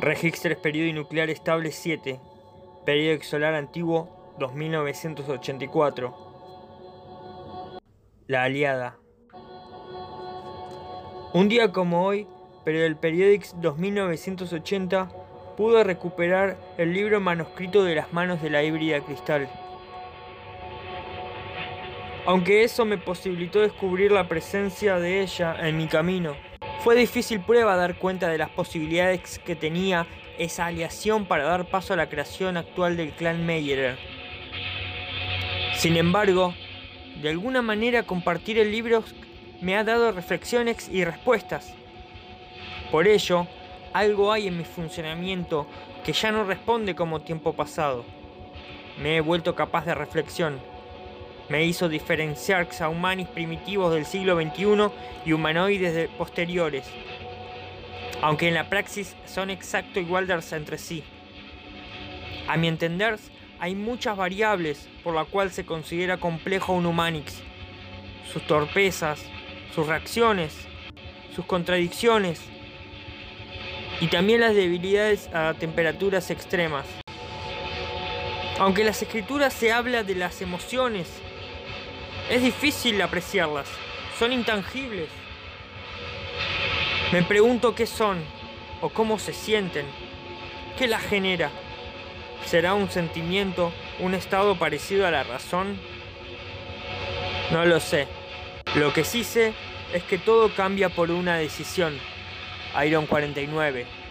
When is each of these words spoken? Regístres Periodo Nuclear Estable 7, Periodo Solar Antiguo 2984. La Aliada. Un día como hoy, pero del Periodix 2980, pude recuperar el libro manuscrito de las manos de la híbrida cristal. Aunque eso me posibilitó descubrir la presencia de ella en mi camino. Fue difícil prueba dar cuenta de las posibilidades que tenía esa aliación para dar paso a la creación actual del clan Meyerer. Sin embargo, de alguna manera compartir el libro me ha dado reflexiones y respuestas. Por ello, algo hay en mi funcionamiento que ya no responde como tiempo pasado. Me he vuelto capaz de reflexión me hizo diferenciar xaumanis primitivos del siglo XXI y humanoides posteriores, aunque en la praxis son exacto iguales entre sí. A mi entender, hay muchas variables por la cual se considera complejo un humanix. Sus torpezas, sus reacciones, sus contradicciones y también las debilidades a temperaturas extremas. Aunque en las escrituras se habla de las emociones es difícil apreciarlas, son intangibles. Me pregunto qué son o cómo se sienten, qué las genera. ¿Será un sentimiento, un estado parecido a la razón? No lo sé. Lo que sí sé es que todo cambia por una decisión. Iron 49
Regístres 0.00 0.58
Periodo 0.58 0.92
Nuclear 0.92 1.30
Estable 1.30 1.72
7, 1.72 2.20
Periodo 2.84 3.22
Solar 3.22 3.54
Antiguo 3.54 4.34
2984. 4.38 6.14
La 8.26 8.42
Aliada. 8.42 8.98
Un 11.32 11.48
día 11.48 11.72
como 11.72 12.04
hoy, 12.04 12.28
pero 12.62 12.80
del 12.80 12.96
Periodix 12.96 13.54
2980, 13.58 15.08
pude 15.56 15.82
recuperar 15.82 16.58
el 16.76 16.92
libro 16.92 17.18
manuscrito 17.18 17.82
de 17.82 17.94
las 17.94 18.12
manos 18.12 18.42
de 18.42 18.50
la 18.50 18.62
híbrida 18.62 19.00
cristal. 19.00 19.48
Aunque 22.26 22.64
eso 22.64 22.84
me 22.84 22.98
posibilitó 22.98 23.60
descubrir 23.60 24.12
la 24.12 24.28
presencia 24.28 24.98
de 24.98 25.22
ella 25.22 25.56
en 25.66 25.78
mi 25.78 25.86
camino. 25.86 26.34
Fue 26.86 26.94
difícil 26.94 27.40
prueba 27.40 27.74
dar 27.74 27.96
cuenta 27.98 28.28
de 28.28 28.38
las 28.38 28.50
posibilidades 28.50 29.40
que 29.40 29.56
tenía 29.56 30.06
esa 30.38 30.66
aliación 30.66 31.24
para 31.24 31.42
dar 31.42 31.64
paso 31.64 31.94
a 31.94 31.96
la 31.96 32.08
creación 32.08 32.56
actual 32.56 32.96
del 32.96 33.10
clan 33.10 33.44
Meyerer. 33.44 33.98
Sin 35.74 35.96
embargo, 35.96 36.54
de 37.20 37.30
alguna 37.30 37.60
manera 37.60 38.04
compartir 38.04 38.56
el 38.60 38.70
libro 38.70 39.02
me 39.60 39.76
ha 39.76 39.82
dado 39.82 40.12
reflexiones 40.12 40.88
y 40.88 41.04
respuestas. 41.04 41.74
Por 42.92 43.08
ello, 43.08 43.48
algo 43.92 44.30
hay 44.30 44.46
en 44.46 44.56
mi 44.56 44.64
funcionamiento 44.64 45.66
que 46.04 46.12
ya 46.12 46.30
no 46.30 46.44
responde 46.44 46.94
como 46.94 47.20
tiempo 47.20 47.52
pasado. 47.54 48.04
Me 49.02 49.16
he 49.16 49.20
vuelto 49.20 49.56
capaz 49.56 49.86
de 49.86 49.94
reflexión 49.96 50.60
me 51.48 51.64
hizo 51.64 51.88
diferenciar 51.88 52.68
xaumanis 52.72 53.28
primitivos 53.28 53.94
del 53.94 54.04
siglo 54.04 54.40
XXI 54.40 54.90
y 55.24 55.32
humanoides 55.32 56.08
posteriores, 56.18 56.84
aunque 58.22 58.48
en 58.48 58.54
la 58.54 58.68
praxis 58.68 59.16
son 59.24 59.50
exacto 59.50 60.00
iguales 60.00 60.52
entre 60.52 60.78
sí. 60.78 61.04
A 62.48 62.56
mi 62.56 62.68
entender, 62.68 63.18
hay 63.58 63.74
muchas 63.74 64.16
variables 64.16 64.88
por 65.02 65.14
la 65.14 65.24
cual 65.24 65.50
se 65.50 65.64
considera 65.64 66.18
complejo 66.18 66.72
un 66.72 66.86
humanix. 66.86 67.42
Sus 68.32 68.46
torpezas, 68.46 69.24
sus 69.74 69.86
reacciones, 69.86 70.66
sus 71.34 71.46
contradicciones 71.46 72.42
y 74.00 74.08
también 74.08 74.40
las 74.40 74.54
debilidades 74.54 75.28
a 75.34 75.54
temperaturas 75.54 76.30
extremas. 76.30 76.86
Aunque 78.58 78.82
en 78.82 78.88
las 78.88 79.02
escrituras 79.02 79.52
se 79.52 79.72
habla 79.72 80.02
de 80.02 80.14
las 80.14 80.42
emociones 80.42 81.08
es 82.30 82.42
difícil 82.42 83.00
apreciarlas, 83.02 83.68
son 84.18 84.32
intangibles. 84.32 85.08
Me 87.12 87.22
pregunto 87.22 87.74
qué 87.74 87.86
son 87.86 88.18
o 88.80 88.88
cómo 88.88 89.18
se 89.18 89.32
sienten, 89.32 89.86
qué 90.78 90.88
las 90.88 91.02
genera. 91.02 91.50
¿Será 92.44 92.74
un 92.74 92.90
sentimiento, 92.90 93.72
un 93.98 94.14
estado 94.14 94.56
parecido 94.56 95.06
a 95.06 95.10
la 95.10 95.24
razón? 95.24 95.78
No 97.50 97.64
lo 97.64 97.80
sé. 97.80 98.06
Lo 98.74 98.92
que 98.92 99.04
sí 99.04 99.24
sé 99.24 99.52
es 99.92 100.02
que 100.02 100.18
todo 100.18 100.50
cambia 100.54 100.88
por 100.88 101.10
una 101.10 101.36
decisión. 101.36 101.98
Iron 102.84 103.06
49 103.06 104.05